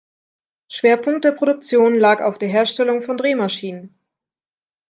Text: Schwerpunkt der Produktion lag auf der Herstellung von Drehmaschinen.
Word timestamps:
Schwerpunkt 0.67 1.25
der 1.25 1.31
Produktion 1.31 1.93
lag 1.93 2.21
auf 2.21 2.39
der 2.39 2.49
Herstellung 2.49 3.01
von 3.01 3.17
Drehmaschinen. 3.17 3.99